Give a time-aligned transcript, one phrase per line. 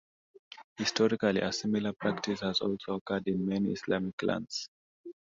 [0.77, 4.67] Historically, a similar practice has also occurred in many Islamic lands.